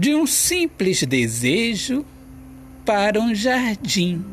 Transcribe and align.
de 0.00 0.14
um 0.14 0.26
simples 0.26 1.02
desejo 1.02 2.06
para 2.86 3.20
um 3.20 3.34
jardim. 3.34 4.24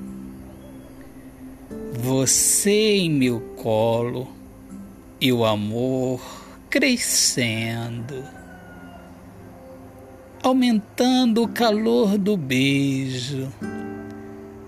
Você 1.91 2.99
em 2.99 3.09
meu 3.09 3.41
colo 3.57 4.29
e 5.19 5.29
o 5.33 5.43
amor 5.43 6.21
crescendo, 6.69 8.23
aumentando 10.41 11.43
o 11.43 11.49
calor 11.49 12.17
do 12.17 12.37
beijo. 12.37 13.51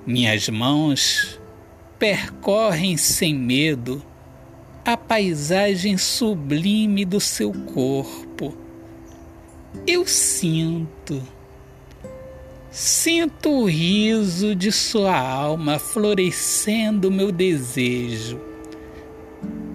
Minhas 0.06 0.50
mãos 0.50 1.40
percorrem 1.98 2.98
sem 2.98 3.34
medo 3.34 4.04
a 4.84 4.98
paisagem 4.98 5.98
sublime 5.98 7.06
do 7.06 7.22
seu 7.22 7.54
corpo. 7.54 8.69
Eu 9.86 10.06
sinto, 10.08 11.22
sinto 12.72 13.50
o 13.50 13.66
riso 13.66 14.56
de 14.56 14.72
sua 14.72 15.18
alma 15.20 15.78
florescendo 15.78 17.12
meu 17.12 17.32
desejo. 17.32 18.40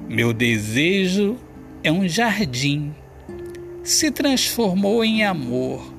Meu 0.09 0.33
desejo 0.33 1.37
é 1.83 1.91
um 1.91 2.09
jardim, 2.09 2.95
se 3.83 4.11
transformou 4.11 5.05
em 5.05 5.25
amor. 5.25 5.93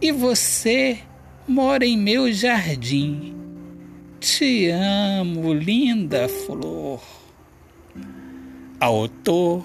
E 0.00 0.12
você 0.12 0.98
mora 1.46 1.86
em 1.86 1.96
meu 1.96 2.32
jardim. 2.32 3.34
Te 4.20 4.68
amo, 4.70 5.52
linda 5.52 6.28
flor. 6.28 7.02
Autor, 8.80 9.64